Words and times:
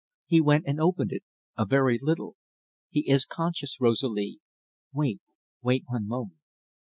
He 0.25 0.41
went 0.41 0.65
and 0.65 0.81
opened 0.81 1.11
it 1.11 1.21
a 1.55 1.63
very 1.63 1.99
little. 2.01 2.35
"He 2.89 3.07
is 3.07 3.23
conscious, 3.23 3.79
Rosalie," 3.79 4.23
he 4.23 4.39
whispered. 4.91 4.99
"Wait 4.99 5.21
wait 5.61 5.83
one 5.85 6.07
moment." 6.07 6.39